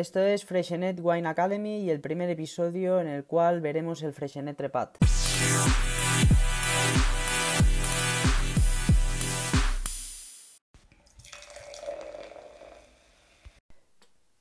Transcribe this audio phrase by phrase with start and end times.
[0.00, 4.56] Esto es Freshenet Wine Academy y el primer episodio en el cual veremos el Freshenet
[4.56, 4.96] Trepat.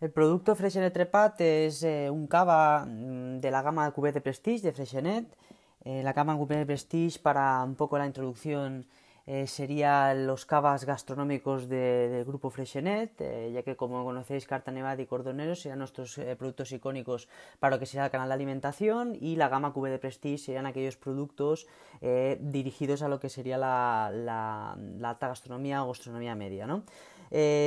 [0.00, 4.60] El producto Freshenet Trepat es eh, un cava mm, de la gama QB de Prestige
[4.60, 5.36] de Freshenet.
[5.84, 8.88] Eh, la gama QB de Prestige para un poco la introducción
[9.26, 15.00] eh, serían los cavas gastronómicos del grupo Freshenet, eh, ya que como conocéis Carta Nevada
[15.00, 17.26] y Cordonero serían nuestros eh, productos icónicos
[17.58, 20.66] para lo que será el canal de alimentación y la gama QB de Prestige serían
[20.66, 21.66] aquellos productos
[22.38, 26.66] dirigidos a lo que sería la, alta gastronomía o gastronomía media.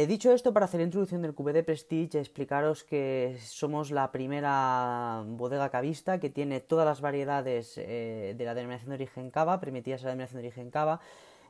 [0.08, 5.24] dicho esto, para hacer la introducción del QB de Prestige, explicaros que somos la primera
[5.26, 10.06] bodega cavista que tiene todas las variedades de la denominación de origen cava, permitidas a
[10.06, 11.00] la denominación de origen cava,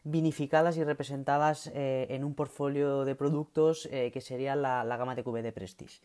[0.09, 5.23] vinificadas y representadas eh, en un portfolio de productos eh, que sería la, gama de
[5.23, 5.99] QB de Prestige.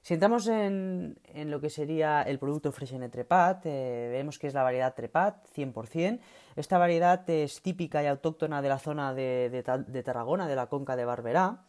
[0.00, 4.62] Si entramos en, lo que sería el producto Freshenet Trepat, eh, vemos que es la
[4.62, 6.20] variedad Trepat 100%.
[6.56, 9.62] Esta variedad es típica y autóctona de la zona de,
[10.04, 11.62] Tarragona, de la conca de Barberá.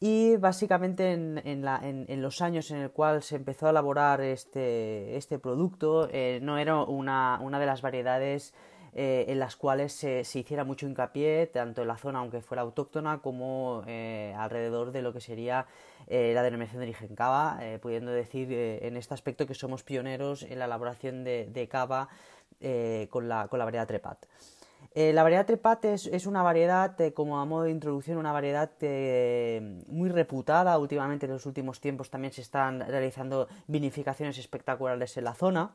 [0.00, 6.08] Y básicamente en, los años en el cual se empezó a elaborar este, este producto,
[6.40, 8.52] no era una, una de las variedades
[8.94, 13.20] eh, en las cuales se, hiciera mucho hincapié, tanto en la zona, aunque fuera autóctona,
[13.22, 15.64] como eh, alrededor de lo que sería
[16.08, 20.58] eh, la denominación de origen cava, pudiendo decir en este aspecto que somos pioneros en
[20.58, 22.08] la elaboración de, cava
[23.08, 24.26] con la, variedad Trepat.
[24.94, 28.70] la variedad Trepat es, una variedad, como a modo de introducción, una variedad
[29.86, 30.76] muy reputada.
[30.78, 35.70] Últimamente, en los últimos tiempos, también se están realizando vinificaciones espectaculares en la zona.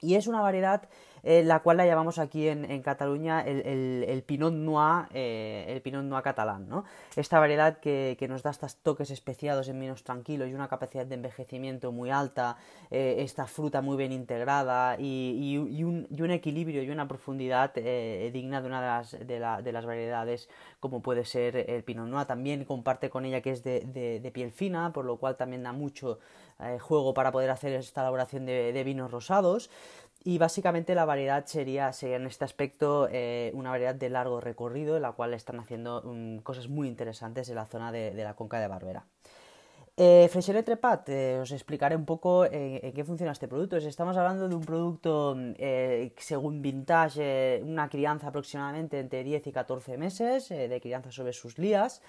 [0.00, 0.88] Y es una variedad
[1.28, 6.22] eh, la cual la llamamos aquí en, Cataluña el, Pinot Noir, eh, el Pinot Noir
[6.22, 6.84] catalán, ¿no?
[7.16, 11.16] Esta variedad que, nos da estos toques especiados en vinos tranquilos y una capacidad de
[11.16, 12.58] envejecimiento muy alta,
[12.92, 18.80] eh, esta fruta muy bien integrada y, un, equilibrio y una profundidad digna de una
[18.80, 20.48] de las, de, las, variedades
[20.78, 22.26] como puede ser el Pinot Noir.
[22.28, 26.20] También comparte con ella que es de, piel fina, por lo cual también da mucho
[26.80, 29.70] juego para poder hacer esta elaboración de vinos rosados.
[30.26, 35.02] Y básicamente la variedad sería, en este aspecto eh, una variedad de largo recorrido en
[35.02, 38.66] la cual están haciendo mm, cosas muy interesantes en la zona de, la conca de
[38.66, 39.04] Barbera.
[39.96, 43.76] Eh, eh, os explicaré un poco eh, en qué funciona este producto.
[43.76, 45.36] Estamos hablando de un producto
[46.16, 52.02] según vintage, una crianza aproximadamente entre 10 y 14 meses de crianza sobre sus lías.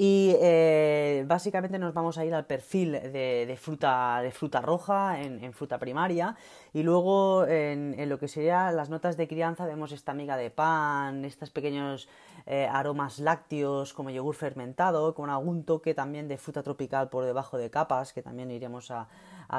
[0.00, 5.52] Y eh, básicamente nos vamos a ir al perfil de, fruta, de fruta roja en,
[5.52, 6.36] fruta primaria
[6.72, 11.24] y luego en, lo que serían las notas de crianza vemos esta miga de pan,
[11.24, 12.08] estos pequeños
[12.46, 17.58] eh, aromas lácteos como yogur fermentado con algún toque también de fruta tropical por debajo
[17.58, 19.08] de capas que también iremos a,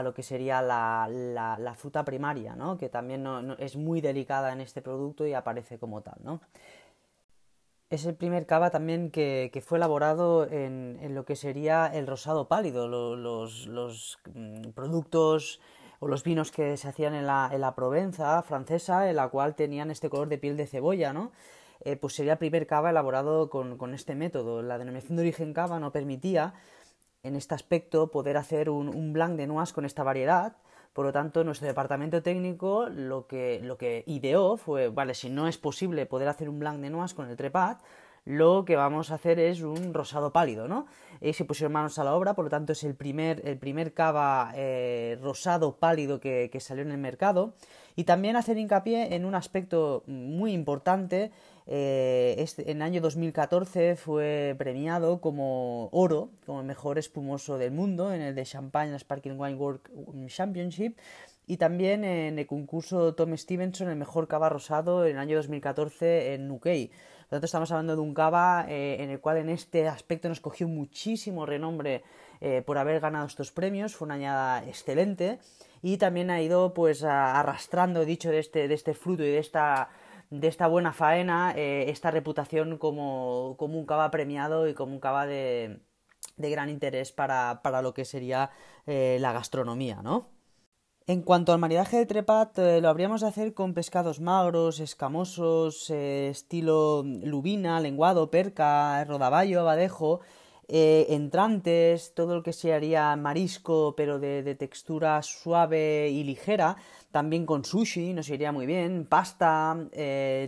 [0.01, 2.77] lo que sería la, fruta primaria, ¿no?
[2.77, 3.27] que también
[3.59, 6.15] es muy delicada en este producto y aparece como tal.
[6.23, 6.39] ¿no?
[7.89, 12.87] Es el primer cava también que, fue elaborado en, lo que sería el rosado pálido,
[12.87, 15.59] los, mm, productos
[15.99, 19.55] o los vinos que se hacían en la, en la, Provenza francesa, en la cual
[19.55, 21.31] tenían este color de piel de cebolla, ¿no?
[21.81, 24.61] Eh, pues sería el primer cava elaborado con, este método.
[24.61, 26.53] La denominación de origen cava no permitía,
[27.23, 30.57] en este aspecto, poder hacer un, un blanc de noix con esta variedad,
[30.93, 35.47] por lo tanto, nuestro departamento técnico lo que, lo que ideó fue, vale, si no
[35.47, 37.79] es posible poder hacer un blanc de noix con el trepat,
[38.25, 40.85] lo que vamos a hacer es un rosado pálido, ¿no?
[41.21, 43.93] Y se pusieron manos a la obra, por lo tanto es el primer, el primer
[43.93, 47.53] cava eh, rosado pálido que, salió en el mercado.
[47.95, 51.31] Y también hacer hincapié en un aspecto muy importante.
[51.71, 57.71] Eh, este, en el año 2014 fue premiado como oro, como el mejor espumoso del
[57.71, 59.81] mundo en el de Champagne Sparkling Wine World
[60.27, 60.97] Championship.
[61.45, 66.33] Y también en el concurso Tom Stevenson, el mejor cava rosado en el año 2014
[66.33, 66.87] en Nukei.
[66.87, 70.27] Por lo tanto, estamos hablando de un cava eh, en el cual en este aspecto
[70.27, 72.01] nos cogió muchísimo renombre
[72.41, 73.95] eh, por haber ganado estos premios.
[73.95, 75.37] Fue una añada excelente
[75.83, 79.89] y también ha ido pues arrastrando, dicho, de este, de este fruto y de esta
[80.29, 85.25] de esta buena faena eh, esta reputación como, un cava premiado y como un cava
[85.25, 85.79] de,
[86.37, 88.51] gran interés para, lo que sería
[88.85, 90.39] la gastronomía, ¿no?
[91.09, 95.89] En cuanto al maridaje de trepat, eh, lo habríamos de hacer con pescados magros, escamosos,
[95.89, 100.19] eh, estilo lubina, lenguado, perca, rodaballo, abadejo,
[100.69, 106.77] eh, entrantes, todo lo que se haría marisco, pero de, textura suave y ligera,
[107.11, 109.75] también con sushi nos iría muy bien, pasta,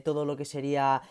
[0.06, 1.02] todo lo que sería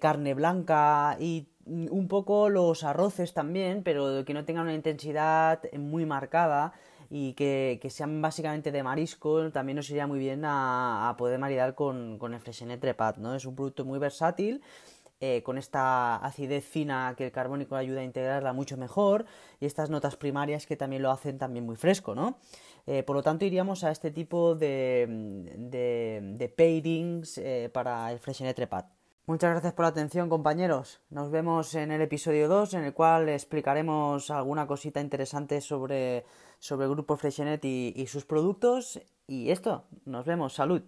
[0.00, 6.06] carne blanca y un poco los arroces también, pero que no tengan una intensidad muy
[6.06, 6.72] marcada
[7.10, 12.18] y que, sean básicamente de marisco, también nos iría muy bien a, poder maridar con,
[12.18, 13.34] con el Freshenet Trepat, ¿no?
[13.34, 14.62] Es un producto muy versátil,
[15.20, 19.24] eh, con esta acidez fina que el carbónico ayuda a integrarla mucho mejor
[19.60, 22.38] y estas notas primarias que también lo hacen también muy fresco, ¿no?
[22.86, 25.06] Eh, por lo tanto, iríamos a este tipo de,
[25.56, 28.86] de, pairings eh, para el Freshenet Trepat.
[29.24, 31.00] Muchas gracias por la atención, compañeros.
[31.08, 36.24] Nos vemos en el episodio 2, en el cual explicaremos alguna cosita interesante sobre,
[36.58, 39.00] sobre el grupo Freshenet y sus productos.
[39.26, 40.52] Y esto, nos vemos.
[40.52, 40.82] Salud.